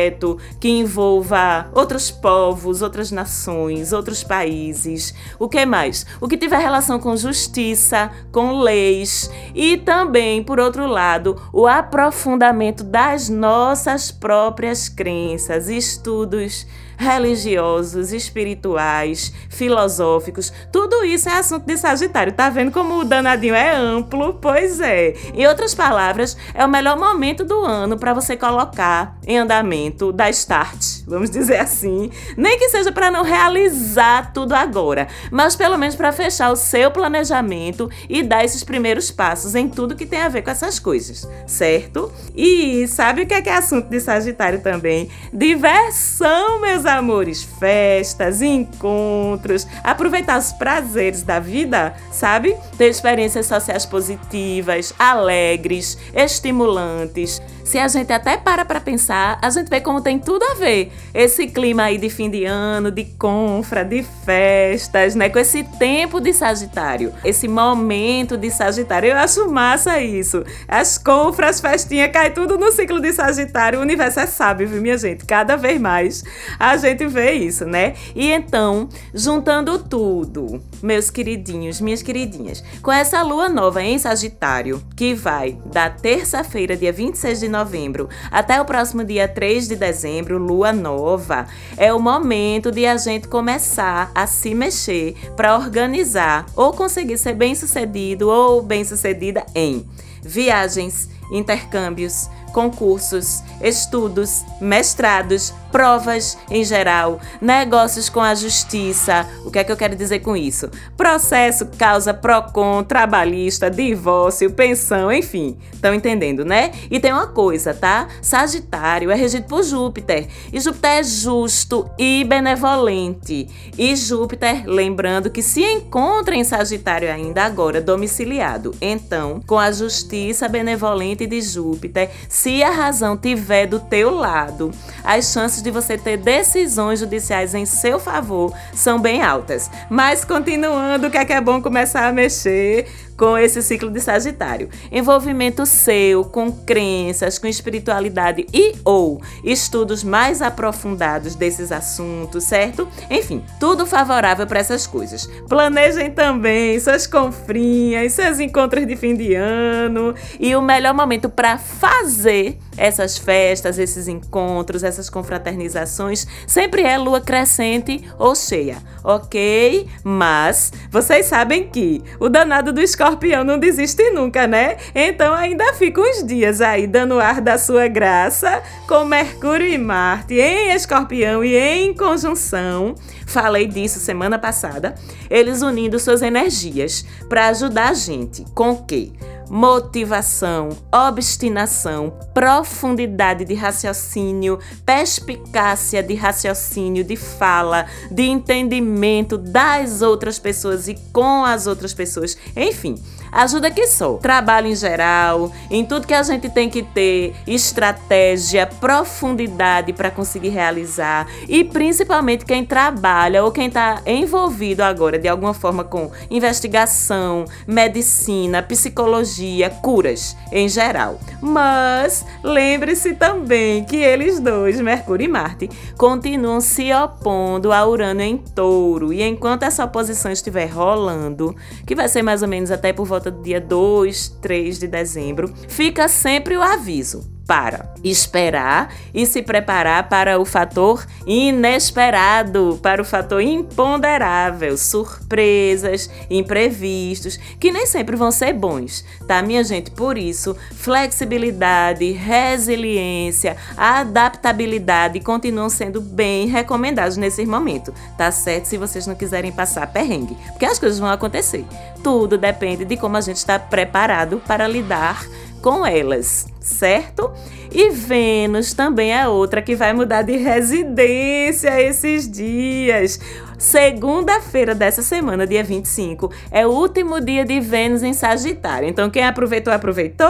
projeto 0.00 0.38
que 0.58 0.68
envolva 0.68 1.68
outros 1.74 2.10
povos, 2.10 2.80
outras 2.80 3.10
nações, 3.10 3.92
outros 3.92 4.24
países. 4.24 5.14
O 5.38 5.48
que 5.48 5.66
mais? 5.66 6.06
O 6.20 6.28
que 6.28 6.38
tiver 6.38 6.58
relação 6.58 6.98
com 6.98 7.16
justiça, 7.16 8.10
com 8.32 8.60
leis 8.60 9.30
e 9.54 9.76
também, 9.76 10.42
por 10.42 10.58
outro 10.58 10.86
lado, 10.86 11.40
o 11.52 11.66
aprofundamento 11.66 12.82
das 12.82 13.28
nossas 13.28 14.10
próprias 14.10 14.88
crenças, 14.88 15.68
estudos 15.68 16.66
religiosos, 17.00 18.12
espirituais, 18.12 19.32
filosóficos. 19.48 20.52
Tudo 20.70 21.02
isso 21.02 21.30
é 21.30 21.38
assunto 21.38 21.64
de 21.64 21.78
Sagitário. 21.78 22.34
Tá 22.34 22.50
vendo 22.50 22.70
como 22.70 22.98
o 22.98 23.04
danadinho 23.04 23.54
é 23.54 23.74
amplo? 23.74 24.34
Pois 24.34 24.80
é. 24.80 25.14
Em 25.32 25.46
outras 25.46 25.74
palavras, 25.74 26.36
é 26.52 26.62
o 26.62 26.68
melhor 26.68 26.98
momento 26.98 27.42
do 27.42 27.64
ano 27.64 27.98
para 27.98 28.12
você 28.12 28.36
colocar 28.36 29.16
em 29.26 29.38
andamento 29.38 30.12
da 30.12 30.28
start, 30.28 31.02
vamos 31.06 31.30
dizer 31.30 31.56
assim. 31.56 32.10
Nem 32.36 32.58
que 32.58 32.68
seja 32.68 32.92
para 32.92 33.10
não 33.10 33.22
realizar 33.22 34.34
tudo 34.34 34.52
agora, 34.52 35.08
mas 35.30 35.56
pelo 35.56 35.78
menos 35.78 35.96
para 35.96 36.12
fechar 36.12 36.52
o 36.52 36.56
seu 36.56 36.90
planejamento 36.90 37.90
e 38.10 38.22
dar 38.22 38.44
esses 38.44 38.62
primeiros 38.62 39.10
passos 39.10 39.54
em 39.54 39.70
tudo 39.70 39.96
que 39.96 40.04
tem 40.04 40.20
a 40.20 40.28
ver 40.28 40.42
com 40.42 40.50
essas 40.50 40.78
coisas, 40.78 41.26
certo? 41.46 42.12
E 42.36 42.86
sabe 42.88 43.22
o 43.22 43.26
que 43.26 43.32
é, 43.32 43.40
que 43.40 43.48
é 43.48 43.56
assunto 43.56 43.88
de 43.88 44.00
Sagitário 44.00 44.60
também? 44.60 45.08
Diversão, 45.32 46.60
meus 46.60 46.84
amores, 46.98 47.42
festas, 47.42 48.42
encontros, 48.42 49.66
aproveitar 49.82 50.38
os 50.38 50.52
prazeres 50.52 51.22
da 51.22 51.40
vida, 51.40 51.94
sabe? 52.10 52.56
Ter 52.76 52.88
experiências 52.88 53.46
sociais 53.46 53.86
positivas, 53.86 54.92
alegres, 54.98 55.96
estimulantes. 56.14 57.40
Se 57.70 57.78
a 57.78 57.86
gente 57.86 58.12
até 58.12 58.36
para 58.36 58.64
para 58.64 58.80
pensar, 58.80 59.38
a 59.40 59.48
gente 59.48 59.68
vê 59.68 59.80
como 59.80 60.00
tem 60.00 60.18
tudo 60.18 60.42
a 60.42 60.54
ver 60.54 60.90
esse 61.14 61.46
clima 61.46 61.84
aí 61.84 61.98
de 61.98 62.10
fim 62.10 62.28
de 62.28 62.44
ano, 62.44 62.90
de 62.90 63.04
confra, 63.04 63.84
de 63.84 64.02
festas, 64.02 65.14
né? 65.14 65.28
Com 65.28 65.38
esse 65.38 65.62
tempo 65.78 66.20
de 66.20 66.32
Sagitário, 66.32 67.14
esse 67.24 67.46
momento 67.46 68.36
de 68.36 68.50
Sagitário. 68.50 69.10
Eu 69.10 69.16
acho 69.16 69.48
massa 69.48 70.00
isso. 70.00 70.42
As 70.66 70.98
confras, 70.98 71.60
festinhas, 71.60 72.10
cai 72.10 72.32
tudo 72.32 72.58
no 72.58 72.72
ciclo 72.72 73.00
de 73.00 73.12
Sagitário. 73.12 73.78
O 73.78 73.82
universo 73.82 74.18
é 74.18 74.26
sábio, 74.26 74.66
viu, 74.66 74.82
minha 74.82 74.98
gente? 74.98 75.24
Cada 75.24 75.54
vez 75.54 75.80
mais 75.80 76.24
a 76.58 76.76
gente 76.76 77.06
vê 77.06 77.34
isso, 77.34 77.64
né? 77.66 77.94
E 78.16 78.32
então, 78.32 78.88
juntando 79.14 79.78
tudo, 79.78 80.60
meus 80.82 81.08
queridinhos, 81.08 81.80
minhas 81.80 82.02
queridinhas, 82.02 82.64
com 82.82 82.90
essa 82.90 83.22
lua 83.22 83.48
nova 83.48 83.80
em 83.80 83.96
Sagitário, 83.96 84.82
que 84.96 85.14
vai 85.14 85.56
da 85.66 85.88
terça-feira, 85.88 86.76
dia 86.76 86.92
26 86.92 87.38
de 87.38 87.46
novembro, 87.46 87.59
novembro. 87.60 88.08
Até 88.30 88.60
o 88.60 88.64
próximo 88.64 89.04
dia 89.04 89.28
3 89.28 89.68
de 89.68 89.76
dezembro, 89.76 90.38
lua 90.38 90.72
nova, 90.72 91.46
é 91.76 91.92
o 91.92 92.00
momento 92.00 92.72
de 92.72 92.86
a 92.86 92.96
gente 92.96 93.28
começar 93.28 94.10
a 94.14 94.26
se 94.26 94.54
mexer 94.54 95.14
para 95.36 95.56
organizar 95.56 96.46
ou 96.56 96.72
conseguir 96.72 97.18
ser 97.18 97.34
bem-sucedido 97.34 98.28
ou 98.28 98.62
bem-sucedida 98.62 99.44
em 99.54 99.86
viagens, 100.22 101.08
intercâmbios, 101.30 102.28
concursos, 102.52 103.42
estudos, 103.60 104.44
mestrados, 104.60 105.52
provas 105.70 106.36
em 106.50 106.64
geral, 106.64 107.20
negócios 107.40 108.08
com 108.08 108.20
a 108.20 108.34
justiça. 108.34 109.26
O 109.44 109.50
que 109.50 109.58
é 109.58 109.64
que 109.64 109.72
eu 109.72 109.76
quero 109.76 109.96
dizer 109.96 110.20
com 110.20 110.36
isso? 110.36 110.68
Processo, 110.96 111.66
causa, 111.78 112.12
PROCON, 112.12 112.82
trabalhista, 112.82 113.70
divórcio, 113.70 114.50
pensão, 114.50 115.12
enfim. 115.12 115.56
Estão 115.72 115.94
entendendo, 115.94 116.44
né? 116.44 116.72
E 116.90 117.00
tem 117.00 117.12
uma 117.12 117.28
coisa, 117.28 117.72
tá? 117.72 118.08
Sagitário 118.20 119.10
é 119.10 119.14
regido 119.14 119.46
por 119.46 119.62
Júpiter. 119.62 120.28
E 120.52 120.60
Júpiter 120.60 120.90
é 120.90 121.02
justo 121.02 121.88
e 121.98 122.24
benevolente. 122.24 123.48
E 123.78 123.96
Júpiter, 123.96 124.64
lembrando 124.66 125.30
que 125.30 125.42
se 125.42 125.62
encontra 125.62 126.34
em 126.34 126.44
Sagitário 126.44 127.10
ainda 127.10 127.44
agora, 127.44 127.80
domiciliado. 127.80 128.74
Então, 128.80 129.40
com 129.46 129.58
a 129.58 129.72
justiça 129.72 130.48
benevolente 130.48 131.26
de 131.26 131.40
Júpiter, 131.40 132.10
se 132.40 132.62
a 132.62 132.70
razão 132.70 133.18
tiver 133.18 133.66
do 133.66 133.78
teu 133.78 134.14
lado, 134.14 134.70
as 135.04 135.30
chances 135.30 135.62
de 135.62 135.70
você 135.70 135.98
ter 135.98 136.16
decisões 136.16 137.00
judiciais 137.00 137.54
em 137.54 137.66
seu 137.66 138.00
favor 138.00 138.50
são 138.72 138.98
bem 138.98 139.20
altas. 139.20 139.70
Mas 139.90 140.24
continuando, 140.24 141.08
o 141.08 141.10
que 141.10 141.18
é 141.18 141.24
que 141.26 141.34
é 141.34 141.40
bom 141.40 141.60
começar 141.60 142.08
a 142.08 142.12
mexer 142.12 142.86
com 143.20 143.36
esse 143.36 143.62
ciclo 143.62 143.90
de 143.90 144.00
Sagitário. 144.00 144.70
Envolvimento 144.90 145.66
seu 145.66 146.24
com 146.24 146.50
crenças, 146.50 147.38
com 147.38 147.46
espiritualidade 147.46 148.46
e 148.50 148.72
ou 148.82 149.20
estudos 149.44 150.02
mais 150.02 150.40
aprofundados 150.40 151.34
desses 151.34 151.70
assuntos, 151.70 152.44
certo? 152.44 152.88
Enfim, 153.10 153.44
tudo 153.60 153.84
favorável 153.84 154.46
para 154.46 154.60
essas 154.60 154.86
coisas. 154.86 155.26
Planejem 155.50 156.10
também 156.12 156.80
suas 156.80 157.06
confrinhas, 157.06 158.14
seus 158.14 158.40
encontros 158.40 158.86
de 158.86 158.96
fim 158.96 159.14
de 159.14 159.34
ano 159.34 160.14
e 160.38 160.56
o 160.56 160.62
melhor 160.62 160.94
momento 160.94 161.28
para 161.28 161.58
fazer 161.58 162.29
essas 162.76 163.18
festas, 163.18 163.78
esses 163.78 164.08
encontros, 164.08 164.82
essas 164.82 165.10
confraternizações 165.10 166.26
sempre 166.46 166.82
é 166.82 166.96
lua 166.96 167.20
crescente 167.20 168.04
ou 168.18 168.34
cheia, 168.34 168.78
ok? 169.02 169.86
Mas 170.02 170.72
vocês 170.90 171.26
sabem 171.26 171.68
que 171.68 172.02
o 172.18 172.28
danado 172.28 172.72
do 172.72 172.80
escorpião 172.80 173.44
não 173.44 173.58
desiste 173.58 174.10
nunca, 174.10 174.46
né? 174.46 174.76
Então 174.94 175.34
ainda 175.34 175.74
fica 175.74 176.00
uns 176.00 176.24
dias 176.24 176.60
aí 176.60 176.86
dando 176.86 177.18
ar 177.18 177.40
da 177.40 177.58
sua 177.58 177.88
graça 177.88 178.62
com 178.86 179.04
Mercúrio 179.04 179.66
e 179.66 179.78
Marte 179.78 180.34
em 180.34 180.72
escorpião 180.72 181.44
e 181.44 181.56
em 181.56 181.94
conjunção. 181.94 182.94
Falei 183.26 183.66
disso 183.66 184.00
semana 184.00 184.38
passada. 184.38 184.94
Eles 185.28 185.62
unindo 185.62 185.98
suas 185.98 186.22
energias 186.22 187.04
para 187.28 187.48
ajudar 187.48 187.90
a 187.90 187.94
gente 187.94 188.44
com 188.54 188.70
o 188.70 188.84
quê? 188.84 189.12
Motivação, 189.50 190.68
obstinação, 190.92 192.12
profundidade 192.32 193.44
de 193.44 193.54
raciocínio, 193.54 194.60
perspicácia 194.86 196.00
de 196.04 196.14
raciocínio, 196.14 197.02
de 197.02 197.16
fala, 197.16 197.86
de 198.12 198.22
entendimento 198.22 199.36
das 199.36 200.02
outras 200.02 200.38
pessoas 200.38 200.86
e 200.86 200.94
com 201.12 201.44
as 201.44 201.66
outras 201.66 201.92
pessoas. 201.92 202.38
Enfim, 202.56 202.94
ajuda 203.32 203.70
que 203.70 203.86
sou. 203.86 204.18
Trabalho 204.18 204.66
em 204.66 204.74
geral, 204.74 205.52
em 205.70 205.84
tudo 205.84 206.06
que 206.06 206.14
a 206.14 206.22
gente 206.22 206.48
tem 206.48 206.68
que 206.68 206.82
ter 206.82 207.34
estratégia, 207.46 208.66
profundidade 208.66 209.92
para 209.92 210.10
conseguir 210.10 210.48
realizar 210.48 211.26
e 211.48 211.64
principalmente 211.64 212.44
quem 212.44 212.64
trabalha 212.64 213.44
ou 213.44 213.52
quem 213.52 213.66
está 213.66 214.00
envolvido 214.06 214.82
agora 214.82 215.18
de 215.18 215.28
alguma 215.28 215.52
forma 215.52 215.84
com 215.84 216.10
investigação, 216.30 217.44
medicina, 217.66 218.62
psicologia 218.62 219.70
curas 219.70 220.36
em 220.52 220.68
geral. 220.68 221.18
Mas 221.40 222.24
lembre-se 222.42 223.14
também 223.14 223.84
que 223.84 223.96
eles 223.96 224.40
dois, 224.40 224.80
Mercúrio 224.80 225.24
e 225.24 225.28
Marte, 225.28 225.70
continuam 225.96 226.60
se 226.60 226.92
opondo 226.92 227.72
a 227.72 227.86
Urano 227.86 228.22
em 228.22 228.36
touro. 228.38 229.12
E 229.12 229.22
enquanto 229.22 229.64
essa 229.64 229.84
oposição 229.84 230.30
estiver 230.30 230.66
rolando, 230.66 231.54
que 231.86 231.94
vai 231.94 232.08
ser 232.08 232.22
mais 232.22 232.42
ou 232.42 232.48
menos 232.48 232.70
até 232.70 232.92
por 232.92 233.06
volta 233.06 233.19
do 233.20 233.42
dia 233.42 233.60
2, 233.60 234.28
3 234.40 234.78
de 234.78 234.86
dezembro, 234.86 235.52
fica 235.68 236.08
sempre 236.08 236.56
o 236.56 236.62
aviso 236.62 237.39
para 237.50 237.92
esperar 238.04 238.94
e 239.12 239.26
se 239.26 239.42
preparar 239.42 240.08
para 240.08 240.38
o 240.38 240.44
fator 240.44 241.04
inesperado, 241.26 242.78
para 242.80 243.02
o 243.02 243.04
fator 243.04 243.42
imponderável, 243.42 244.78
surpresas, 244.78 246.08
imprevistos, 246.30 247.40
que 247.58 247.72
nem 247.72 247.86
sempre 247.86 248.14
vão 248.14 248.30
ser 248.30 248.52
bons, 248.52 249.04
tá, 249.26 249.42
minha 249.42 249.64
gente? 249.64 249.90
Por 249.90 250.16
isso, 250.16 250.56
flexibilidade, 250.76 252.12
resiliência, 252.12 253.56
adaptabilidade 253.76 255.18
continuam 255.18 255.68
sendo 255.68 256.00
bem 256.00 256.46
recomendados 256.46 257.16
nesse 257.16 257.44
momento, 257.44 257.92
tá 258.16 258.30
certo? 258.30 258.66
Se 258.66 258.76
vocês 258.76 259.08
não 259.08 259.16
quiserem 259.16 259.50
passar 259.50 259.88
perrengue, 259.88 260.36
porque 260.50 260.66
as 260.66 260.78
coisas 260.78 261.00
vão 261.00 261.10
acontecer. 261.10 261.64
Tudo 262.00 262.38
depende 262.38 262.84
de 262.84 262.96
como 262.96 263.16
a 263.16 263.20
gente 263.20 263.38
está 263.38 263.58
preparado 263.58 264.40
para 264.46 264.68
lidar 264.68 265.26
com 265.60 265.84
elas 265.84 266.46
certo? 266.70 267.32
E 267.72 267.90
Vênus 267.90 268.72
também 268.72 269.12
é 269.12 269.28
outra 269.28 269.60
que 269.60 269.76
vai 269.76 269.92
mudar 269.92 270.22
de 270.22 270.36
residência 270.36 271.80
esses 271.80 272.30
dias. 272.30 273.20
Segunda-feira 273.58 274.74
dessa 274.74 275.02
semana, 275.02 275.46
dia 275.46 275.62
25, 275.62 276.32
é 276.50 276.66
o 276.66 276.70
último 276.70 277.20
dia 277.20 277.44
de 277.44 277.60
Vênus 277.60 278.02
em 278.02 278.14
Sagitário. 278.14 278.88
Então, 278.88 279.10
quem 279.10 279.22
aproveitou, 279.22 279.70
aproveitou. 279.70 280.26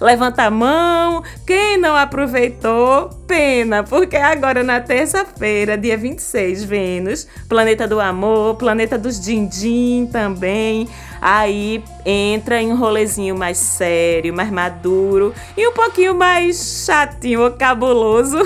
Levanta 0.00 0.42
a 0.42 0.50
mão. 0.50 1.22
Quem 1.46 1.78
não 1.78 1.94
aproveitou, 1.94 3.08
pena, 3.28 3.84
porque 3.84 4.16
agora 4.16 4.64
na 4.64 4.80
terça-feira, 4.80 5.78
dia 5.78 5.96
26, 5.96 6.64
Vênus, 6.64 7.28
planeta 7.48 7.86
do 7.86 8.00
amor, 8.00 8.56
planeta 8.56 8.98
dos 8.98 9.20
din-din 9.20 10.08
também 10.10 10.88
aí 11.20 11.82
entra 12.04 12.60
em 12.60 12.72
um 12.72 12.76
rolezinho 12.76 13.36
mais 13.36 13.58
sério, 13.58 14.32
mais 14.32 14.50
maduro 14.50 15.34
e 15.56 15.66
um 15.66 15.72
pouquinho 15.72 16.14
mais 16.14 16.84
chatinho 16.86 17.42
ou 17.42 17.50
cabuloso, 17.50 18.38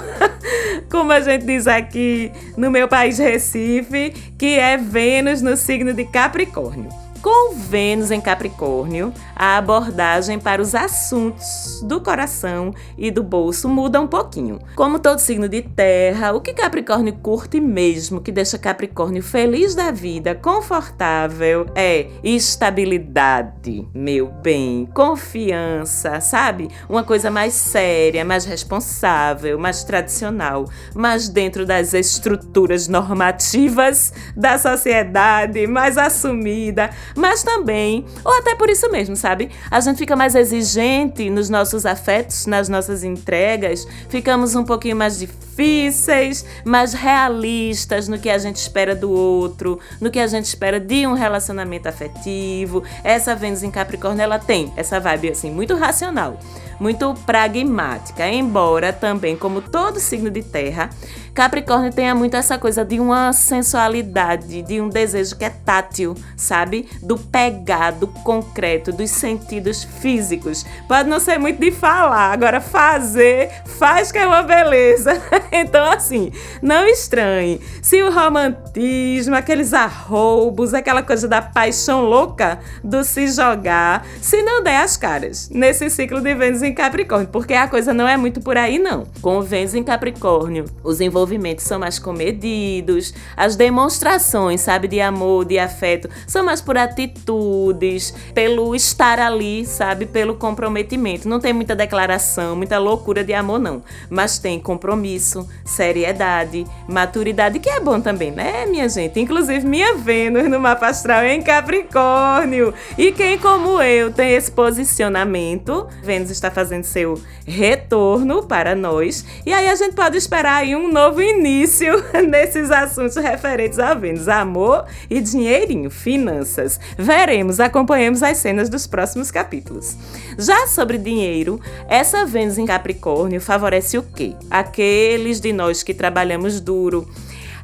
como 0.90 1.12
a 1.12 1.20
gente 1.20 1.44
diz 1.44 1.66
aqui 1.66 2.32
no 2.56 2.70
meu 2.70 2.88
país 2.88 3.18
Recife, 3.18 4.10
que 4.38 4.58
é 4.58 4.76
Vênus 4.76 5.42
no 5.42 5.56
signo 5.56 5.92
de 5.92 6.04
Capricórnio. 6.04 7.03
Com 7.24 7.54
Vênus 7.54 8.10
em 8.10 8.20
Capricórnio, 8.20 9.10
a 9.34 9.56
abordagem 9.56 10.38
para 10.38 10.60
os 10.60 10.74
assuntos 10.74 11.80
do 11.82 11.98
coração 11.98 12.74
e 12.98 13.10
do 13.10 13.22
bolso 13.22 13.66
muda 13.66 13.98
um 13.98 14.06
pouquinho. 14.06 14.58
Como 14.76 14.98
todo 14.98 15.20
signo 15.20 15.48
de 15.48 15.62
terra, 15.62 16.34
o 16.34 16.40
que 16.42 16.52
Capricórnio 16.52 17.14
curte 17.14 17.58
mesmo, 17.60 18.20
que 18.20 18.30
deixa 18.30 18.58
Capricórnio 18.58 19.22
feliz 19.22 19.74
da 19.74 19.90
vida, 19.90 20.34
confortável, 20.34 21.66
é 21.74 22.08
estabilidade, 22.22 23.88
meu 23.94 24.26
bem, 24.26 24.86
confiança, 24.92 26.20
sabe? 26.20 26.68
Uma 26.90 27.04
coisa 27.04 27.30
mais 27.30 27.54
séria, 27.54 28.22
mais 28.22 28.44
responsável, 28.44 29.58
mais 29.58 29.82
tradicional, 29.82 30.66
mais 30.94 31.26
dentro 31.26 31.64
das 31.64 31.94
estruturas 31.94 32.86
normativas 32.86 34.12
da 34.36 34.58
sociedade, 34.58 35.66
mais 35.66 35.96
assumida, 35.96 36.90
mas 37.14 37.42
também, 37.42 38.04
ou 38.24 38.32
até 38.38 38.54
por 38.54 38.68
isso 38.68 38.90
mesmo, 38.90 39.16
sabe? 39.16 39.50
A 39.70 39.80
gente 39.80 39.98
fica 39.98 40.16
mais 40.16 40.34
exigente 40.34 41.30
nos 41.30 41.48
nossos 41.48 41.86
afetos, 41.86 42.46
nas 42.46 42.68
nossas 42.68 43.04
entregas, 43.04 43.86
ficamos 44.08 44.54
um 44.54 44.64
pouquinho 44.64 44.96
mais 44.96 45.18
difíceis, 45.18 46.44
mais 46.64 46.92
realistas 46.92 48.08
no 48.08 48.18
que 48.18 48.30
a 48.30 48.38
gente 48.38 48.56
espera 48.56 48.94
do 48.94 49.10
outro, 49.10 49.78
no 50.00 50.10
que 50.10 50.18
a 50.18 50.26
gente 50.26 50.46
espera 50.46 50.80
de 50.80 51.06
um 51.06 51.12
relacionamento 51.12 51.88
afetivo. 51.88 52.82
Essa 53.02 53.34
Vênus 53.34 53.62
em 53.62 53.70
Capricórnio, 53.70 54.22
ela 54.22 54.38
tem 54.38 54.72
essa 54.76 54.98
vibe 54.98 55.30
assim 55.30 55.50
muito 55.50 55.74
racional 55.74 56.38
muito 56.84 57.14
pragmática, 57.24 58.28
embora 58.28 58.92
também, 58.92 59.38
como 59.38 59.62
todo 59.62 59.98
signo 59.98 60.30
de 60.30 60.42
terra, 60.42 60.90
Capricórnio 61.34 61.92
tenha 61.92 62.14
muito 62.14 62.36
essa 62.36 62.56
coisa 62.56 62.84
de 62.84 63.00
uma 63.00 63.32
sensualidade, 63.32 64.62
de 64.62 64.80
um 64.80 64.88
desejo 64.88 65.34
que 65.34 65.44
é 65.44 65.50
tátil, 65.50 66.14
sabe? 66.36 66.88
Do 67.02 67.18
pegar, 67.18 67.90
do 67.90 68.06
concreto, 68.06 68.92
dos 68.92 69.10
sentidos 69.10 69.82
físicos. 69.82 70.64
Pode 70.86 71.08
não 71.08 71.18
ser 71.18 71.38
muito 71.38 71.58
de 71.58 71.72
falar, 71.72 72.32
agora 72.32 72.60
fazer, 72.60 73.50
faz 73.66 74.12
que 74.12 74.18
é 74.18 74.26
uma 74.26 74.44
beleza. 74.44 75.20
então, 75.50 75.90
assim, 75.90 76.30
não 76.62 76.86
estranhe. 76.86 77.60
Se 77.82 78.00
o 78.00 78.12
romantismo, 78.12 79.34
aqueles 79.34 79.72
arroubos, 79.72 80.72
aquela 80.72 81.02
coisa 81.02 81.26
da 81.26 81.42
paixão 81.42 82.02
louca 82.02 82.60
do 82.82 83.02
se 83.02 83.26
jogar, 83.26 84.06
se 84.20 84.40
não 84.40 84.62
der 84.62 84.76
as 84.76 84.96
caras 84.96 85.50
nesse 85.50 85.90
ciclo 85.90 86.20
de 86.20 86.32
Vênus 86.32 86.62
em 86.62 86.72
Capricórnio, 86.74 87.28
porque 87.28 87.54
a 87.54 87.68
coisa 87.68 87.94
não 87.94 88.06
é 88.06 88.16
muito 88.16 88.40
por 88.40 88.56
aí, 88.56 88.78
não. 88.78 89.06
Com 89.22 89.40
Vênus 89.40 89.74
em 89.74 89.82
Capricórnio, 89.82 90.64
os 90.82 91.00
envolvimentos 91.00 91.64
são 91.64 91.78
mais 91.78 91.98
comedidos, 91.98 93.14
as 93.36 93.56
demonstrações, 93.56 94.60
sabe, 94.60 94.88
de 94.88 95.00
amor, 95.00 95.44
de 95.44 95.58
afeto, 95.58 96.08
são 96.26 96.44
mais 96.44 96.60
por 96.60 96.76
atitudes, 96.76 98.12
pelo 98.34 98.74
estar 98.74 99.18
ali, 99.18 99.64
sabe, 99.64 100.06
pelo 100.06 100.34
comprometimento. 100.34 101.28
Não 101.28 101.40
tem 101.40 101.52
muita 101.52 101.74
declaração, 101.74 102.56
muita 102.56 102.78
loucura 102.78 103.24
de 103.24 103.32
amor, 103.32 103.58
não. 103.58 103.82
Mas 104.10 104.38
tem 104.38 104.60
compromisso, 104.60 105.48
seriedade, 105.64 106.66
maturidade, 106.88 107.58
que 107.58 107.70
é 107.70 107.80
bom 107.80 108.00
também, 108.00 108.30
né, 108.30 108.66
minha 108.66 108.88
gente? 108.88 109.20
Inclusive, 109.20 109.66
minha 109.66 109.94
Vênus 109.94 110.48
no 110.48 110.58
mapa 110.58 110.88
astral 110.88 111.20
é 111.20 111.34
em 111.34 111.42
Capricórnio. 111.42 112.74
E 112.98 113.12
quem, 113.12 113.38
como 113.38 113.80
eu, 113.80 114.12
tem 114.12 114.32
esse 114.32 114.50
posicionamento, 114.50 115.86
Vênus 116.02 116.30
está 116.30 116.50
fazendo 116.54 116.84
seu 116.84 117.20
retorno 117.46 118.44
para 118.44 118.74
nós. 118.74 119.24
E 119.44 119.52
aí 119.52 119.68
a 119.68 119.74
gente 119.74 119.94
pode 119.94 120.16
esperar 120.16 120.56
aí 120.56 120.74
um 120.74 120.90
novo 120.90 121.20
início 121.20 121.92
nesses 122.28 122.70
assuntos 122.70 123.16
referentes 123.16 123.78
a 123.78 123.92
Vênus, 123.94 124.28
amor 124.28 124.86
e 125.10 125.20
dinheirinho, 125.20 125.90
finanças. 125.90 126.78
Veremos, 126.96 127.60
acompanhemos 127.60 128.22
as 128.22 128.38
cenas 128.38 128.68
dos 128.68 128.86
próximos 128.86 129.30
capítulos. 129.30 129.96
Já 130.38 130.66
sobre 130.66 130.96
dinheiro, 130.96 131.60
essa 131.88 132.24
Vênus 132.24 132.56
em 132.56 132.66
Capricórnio 132.66 133.40
favorece 133.40 133.98
o 133.98 134.02
quê? 134.02 134.34
Aqueles 134.50 135.40
de 135.40 135.52
nós 135.52 135.82
que 135.82 135.92
trabalhamos 135.92 136.60
duro, 136.60 137.08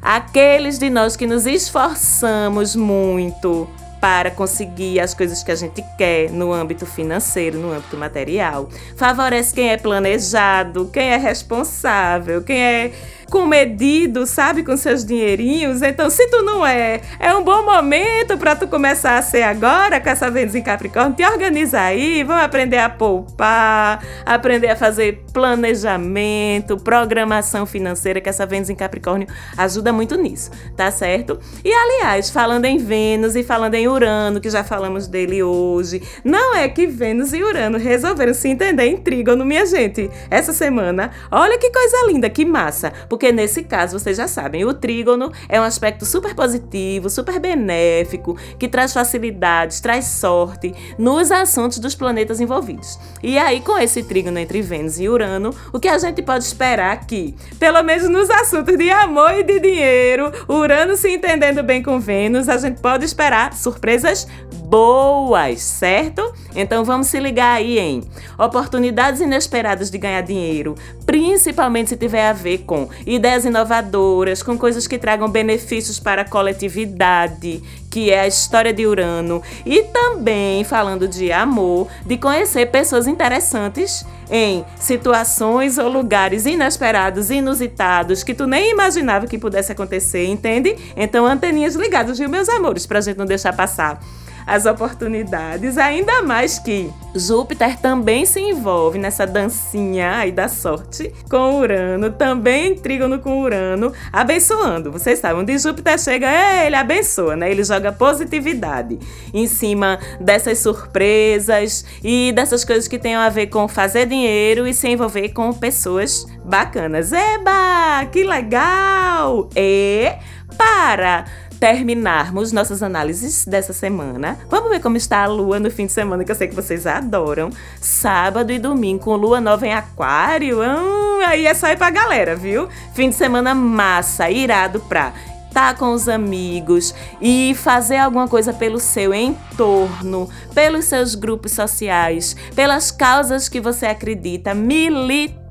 aqueles 0.01 0.77
de 0.77 0.89
nós 0.89 1.15
que 1.15 1.25
nos 1.25 1.45
esforçamos 1.45 2.75
muito 2.75 3.67
para 4.01 4.31
conseguir 4.31 4.99
as 4.99 5.13
coisas 5.13 5.43
que 5.43 5.51
a 5.51 5.55
gente 5.55 5.85
quer 5.95 6.31
no 6.31 6.51
âmbito 6.51 6.87
financeiro, 6.87 7.59
no 7.59 7.71
âmbito 7.71 7.95
material. 7.95 8.67
Favorece 8.97 9.53
quem 9.53 9.69
é 9.69 9.77
planejado, 9.77 10.89
quem 10.91 11.09
é 11.09 11.17
responsável, 11.17 12.41
quem 12.41 12.59
é 12.59 12.91
comedido, 13.31 14.27
sabe, 14.27 14.61
com 14.61 14.75
seus 14.75 15.05
dinheirinhos. 15.05 15.81
Então, 15.81 16.09
se 16.09 16.27
tu 16.27 16.43
não 16.43 16.67
é, 16.67 16.99
é 17.17 17.33
um 17.33 17.41
bom 17.41 17.63
momento 17.63 18.37
para 18.37 18.57
tu 18.57 18.67
começar 18.67 19.17
a 19.17 19.21
ser 19.21 19.43
agora 19.43 20.01
com 20.01 20.09
essa 20.09 20.29
Vênus 20.29 20.53
em 20.53 20.61
Capricórnio. 20.61 21.15
Te 21.15 21.23
organiza 21.23 21.79
aí, 21.79 22.23
vamos 22.23 22.43
aprender 22.43 22.79
a 22.79 22.89
poupar, 22.89 24.03
aprender 24.25 24.67
a 24.67 24.75
fazer 24.75 25.23
planejamento, 25.31 26.75
programação 26.75 27.65
financeira, 27.65 28.19
que 28.19 28.27
essa 28.27 28.45
Vênus 28.45 28.69
em 28.69 28.75
Capricórnio 28.75 29.29
ajuda 29.57 29.93
muito 29.93 30.17
nisso, 30.17 30.51
tá 30.75 30.91
certo? 30.91 31.39
E 31.63 31.71
aliás, 31.71 32.29
falando 32.29 32.65
em 32.65 32.77
Vênus 32.77 33.37
e 33.37 33.43
falando 33.43 33.75
em 33.75 33.87
Urano, 33.87 34.41
que 34.41 34.49
já 34.49 34.61
falamos 34.61 35.07
dele 35.07 35.41
hoje, 35.41 36.03
não 36.25 36.53
é 36.53 36.67
que 36.67 36.85
Vênus 36.85 37.31
e 37.31 37.41
Urano 37.41 37.77
resolveram 37.77 38.33
se 38.33 38.49
entender 38.49 38.87
em 38.87 38.97
trígono, 38.97 39.45
minha 39.45 39.65
gente, 39.65 40.11
essa 40.29 40.51
semana. 40.51 41.11
Olha 41.31 41.57
que 41.57 41.71
coisa 41.71 42.07
linda, 42.07 42.29
que 42.29 42.43
massa! 42.43 42.91
Porque 43.07 43.20
porque 43.21 43.31
nesse 43.31 43.61
caso, 43.61 43.99
vocês 43.99 44.17
já 44.17 44.27
sabem, 44.27 44.65
o 44.65 44.73
trígono 44.73 45.31
é 45.47 45.61
um 45.61 45.63
aspecto 45.63 46.07
super 46.07 46.33
positivo, 46.33 47.07
super 47.07 47.39
benéfico, 47.39 48.35
que 48.57 48.67
traz 48.67 48.93
facilidades, 48.93 49.79
traz 49.79 50.05
sorte 50.05 50.73
nos 50.97 51.29
assuntos 51.31 51.77
dos 51.77 51.93
planetas 51.93 52.41
envolvidos. 52.41 52.97
E 53.21 53.37
aí, 53.37 53.61
com 53.61 53.77
esse 53.77 54.01
trígono 54.01 54.39
entre 54.39 54.63
Vênus 54.63 54.99
e 54.99 55.07
Urano, 55.07 55.53
o 55.71 55.79
que 55.79 55.87
a 55.87 55.99
gente 55.99 56.23
pode 56.23 56.45
esperar 56.45 56.93
aqui? 56.93 57.35
Pelo 57.59 57.83
menos 57.83 58.09
nos 58.09 58.27
assuntos 58.27 58.75
de 58.75 58.89
amor 58.89 59.37
e 59.37 59.43
de 59.43 59.59
dinheiro, 59.59 60.31
Urano 60.49 60.97
se 60.97 61.13
entendendo 61.13 61.61
bem 61.61 61.83
com 61.83 61.99
Vênus, 61.99 62.49
a 62.49 62.57
gente 62.57 62.81
pode 62.81 63.05
esperar 63.05 63.53
surpresas 63.53 64.25
boas, 64.71 65.59
certo? 65.59 66.33
Então 66.55 66.85
vamos 66.85 67.07
se 67.07 67.19
ligar 67.19 67.57
aí 67.57 67.77
em 67.77 68.01
oportunidades 68.39 69.19
inesperadas 69.19 69.91
de 69.91 69.97
ganhar 69.97 70.21
dinheiro, 70.21 70.75
principalmente 71.05 71.89
se 71.89 71.97
tiver 71.97 72.25
a 72.25 72.31
ver 72.31 72.59
com 72.59 72.87
ideias 73.15 73.43
inovadoras, 73.43 74.41
com 74.41 74.57
coisas 74.57 74.87
que 74.87 74.97
tragam 74.97 75.29
benefícios 75.29 75.99
para 75.99 76.21
a 76.21 76.25
coletividade, 76.25 77.61
que 77.89 78.09
é 78.09 78.21
a 78.21 78.27
história 78.27 78.71
de 78.71 78.87
Urano, 78.87 79.41
e 79.65 79.83
também 79.83 80.63
falando 80.63 81.07
de 81.07 81.31
amor, 81.31 81.87
de 82.05 82.17
conhecer 82.17 82.67
pessoas 82.67 83.07
interessantes 83.07 84.05
em 84.29 84.63
situações 84.77 85.77
ou 85.77 85.89
lugares 85.89 86.45
inesperados, 86.45 87.29
inusitados, 87.29 88.23
que 88.23 88.33
tu 88.33 88.47
nem 88.47 88.71
imaginava 88.71 89.27
que 89.27 89.37
pudesse 89.37 89.73
acontecer, 89.73 90.25
entende? 90.27 90.77
Então, 90.95 91.25
anteninhas 91.25 91.75
ligadas, 91.75 92.17
viu, 92.17 92.29
meus 92.29 92.47
amores, 92.47 92.85
pra 92.85 93.01
gente 93.01 93.17
não 93.17 93.25
deixar 93.25 93.53
passar 93.53 93.99
as 94.45 94.65
oportunidades, 94.65 95.77
ainda 95.77 96.21
mais 96.21 96.59
que 96.59 96.91
Júpiter 97.13 97.77
também 97.77 98.25
se 98.25 98.39
envolve 98.39 98.97
nessa 98.97 99.27
dancinha 99.27 100.17
aí 100.17 100.31
da 100.31 100.47
sorte 100.47 101.13
com 101.29 101.59
Urano, 101.59 102.11
também 102.11 102.75
trígono 102.75 103.19
com 103.19 103.41
Urano, 103.41 103.91
abençoando. 104.11 104.91
Vocês 104.91 105.19
sabem, 105.19 105.41
onde 105.41 105.57
Júpiter 105.57 105.99
chega, 105.99 106.27
é, 106.27 106.67
ele 106.67 106.75
abençoa, 106.75 107.35
né? 107.35 107.51
Ele 107.51 107.63
joga 107.63 107.91
positividade 107.91 108.97
em 109.33 109.47
cima 109.47 109.99
dessas 110.19 110.59
surpresas 110.59 111.85
e 112.03 112.31
dessas 112.31 112.63
coisas 112.63 112.87
que 112.87 112.97
tenham 112.97 113.21
a 113.21 113.29
ver 113.29 113.47
com 113.47 113.67
fazer 113.67 114.05
dinheiro 114.05 114.67
e 114.67 114.73
se 114.73 114.87
envolver 114.87 115.29
com 115.29 115.51
pessoas 115.53 116.25
bacanas. 116.43 117.11
Eba, 117.11 118.05
que 118.11 118.23
legal! 118.23 119.49
E 119.55 120.13
para 120.57 121.25
terminarmos 121.61 122.51
nossas 122.51 122.81
análises 122.81 123.45
dessa 123.45 123.71
semana, 123.71 124.39
vamos 124.49 124.71
ver 124.71 124.81
como 124.81 124.97
está 124.97 125.21
a 125.21 125.27
lua 125.27 125.59
no 125.59 125.69
fim 125.69 125.85
de 125.85 125.91
semana, 125.91 126.25
que 126.25 126.31
eu 126.31 126.35
sei 126.35 126.47
que 126.47 126.55
vocês 126.55 126.87
adoram. 126.87 127.51
Sábado 127.79 128.51
e 128.51 128.57
domingo 128.57 129.03
com 129.03 129.15
lua 129.15 129.39
nova 129.39 129.67
em 129.67 129.71
Aquário. 129.71 130.59
Hum, 130.59 131.19
aí 131.23 131.45
é 131.45 131.53
só 131.53 131.67
ir 131.67 131.77
pra 131.77 131.91
galera, 131.91 132.35
viu? 132.35 132.67
Fim 132.95 133.09
de 133.09 133.15
semana 133.15 133.53
massa, 133.53 134.27
irado 134.27 134.79
pra 134.79 135.13
estar 135.49 135.73
tá 135.73 135.79
com 135.79 135.93
os 135.93 136.09
amigos 136.09 136.95
e 137.21 137.53
fazer 137.53 137.97
alguma 137.97 138.27
coisa 138.27 138.51
pelo 138.51 138.79
seu 138.79 139.13
entorno, 139.13 140.27
pelos 140.55 140.85
seus 140.85 141.13
grupos 141.13 141.51
sociais, 141.51 142.35
pelas 142.55 142.89
causas 142.89 143.47
que 143.47 143.61
você 143.61 143.85
acredita, 143.85 144.55
militar 144.55 145.41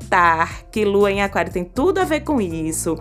que 0.70 0.84
Lua 0.84 1.10
em 1.10 1.22
Aquário 1.22 1.52
tem 1.52 1.64
tudo 1.64 2.00
a 2.00 2.04
ver 2.04 2.20
com 2.20 2.40
isso. 2.40 2.98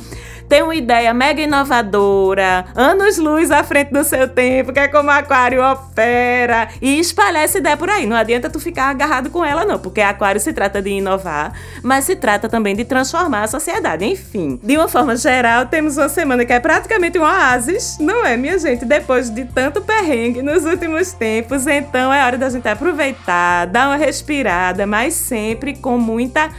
Tem 0.48 0.64
uma 0.64 0.76
ideia 0.76 1.14
mega 1.14 1.42
inovadora, 1.42 2.66
anos-luz 2.76 3.52
à 3.52 3.64
frente 3.64 3.92
do 3.92 4.04
seu 4.04 4.28
tempo, 4.28 4.74
que 4.74 4.80
é 4.80 4.88
como 4.88 5.12
Aquário 5.12 5.64
opera, 5.64 6.70
e 6.82 7.00
espalhar 7.00 7.44
essa 7.44 7.60
ideia 7.60 7.78
por 7.78 7.90
aí. 7.90 8.06
Não 8.06 8.16
adianta 8.16 8.50
tu 8.50 8.60
ficar 8.60 8.90
agarrado 8.90 9.30
com 9.30 9.46
ela, 9.46 9.64
não, 9.66 9.78
porque 9.78 10.02
Aquário 10.02 10.42
se 10.42 10.52
trata 10.52 10.82
de 10.82 10.90
inovar, 10.90 11.54
mas 11.84 12.06
se 12.06 12.16
trata 12.16 12.50
também 12.50 12.76
de 12.76 12.84
transformar 12.84 13.44
a 13.44 13.48
sociedade. 13.48 14.06
Enfim, 14.06 14.60
de 14.64 14.76
uma 14.76 14.88
forma 14.88 15.16
geral, 15.16 15.68
temos 15.68 15.98
uma 15.98 16.10
semana 16.10 16.44
que 16.44 16.54
é 16.54 16.60
praticamente 16.60 17.20
um 17.20 17.24
oásis, 17.24 17.98
não 18.00 18.26
é, 18.26 18.36
minha 18.36 18.58
gente? 18.58 18.86
Depois 18.86 19.30
de 19.30 19.46
tanto 19.46 19.82
perrengue 19.82 20.42
nos 20.42 20.66
últimos 20.66 21.12
tempos, 21.14 21.68
então 21.68 22.12
é 22.14 22.26
hora 22.26 22.38
da 22.38 22.50
gente 22.50 22.68
aproveitar, 22.68 23.66
dar 23.68 23.90
uma 23.90 23.98
respirada, 23.98 24.88
mas 24.88 25.14
sempre 25.14 25.76
com 25.76 25.98
muita 25.98 26.50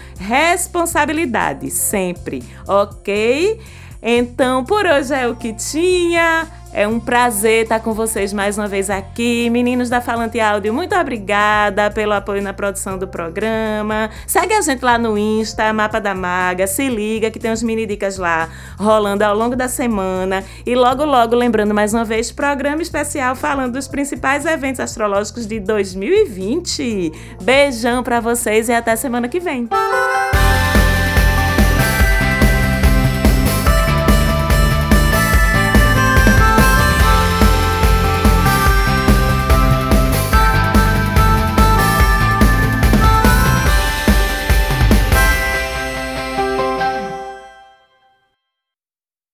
responsabilidade, 0.41 1.71
sempre, 1.71 2.43
ok? 2.67 3.61
Então, 4.03 4.65
por 4.65 4.87
hoje 4.87 5.15
é 5.15 5.29
o 5.29 5.37
que 5.37 5.53
tinha. 5.53 6.49
É 6.73 6.87
um 6.87 7.01
prazer 7.01 7.65
estar 7.65 7.81
com 7.81 7.93
vocês 7.93 8.33
mais 8.33 8.57
uma 8.57 8.69
vez 8.69 8.89
aqui. 8.89 9.51
Meninos 9.51 9.89
da 9.89 10.01
Falante 10.01 10.39
Áudio, 10.39 10.73
muito 10.73 10.95
obrigada 10.95 11.91
pelo 11.91 12.13
apoio 12.13 12.41
na 12.41 12.53
produção 12.53 12.97
do 12.97 13.09
programa. 13.09 14.09
Segue 14.25 14.55
a 14.55 14.61
gente 14.63 14.85
lá 14.85 14.97
no 14.97 15.19
Insta, 15.19 15.73
Mapa 15.73 16.01
da 16.01 16.15
Maga. 16.15 16.69
Se 16.69 16.89
liga 16.89 17.29
que 17.31 17.41
tem 17.41 17.51
uns 17.51 17.63
mini 17.63 17.87
dicas 17.87 18.19
lá 18.19 18.49
rolando 18.79 19.25
ao 19.25 19.37
longo 19.37 19.57
da 19.57 19.67
semana. 19.67 20.45
E 20.65 20.77
logo, 20.77 21.05
logo, 21.05 21.35
lembrando 21.35 21.75
mais 21.75 21.93
uma 21.93 22.05
vez, 22.05 22.31
programa 22.31 22.81
especial 22.83 23.35
falando 23.35 23.73
dos 23.73 23.89
principais 23.89 24.47
eventos 24.47 24.81
astrológicos 24.81 25.49
de 25.49 25.59
2020. 25.59 27.13
Beijão 27.43 28.05
para 28.05 28.21
vocês 28.21 28.69
e 28.69 28.73
até 28.73 28.95
semana 28.95 29.29
que 29.29 29.41
vem. 29.41 29.69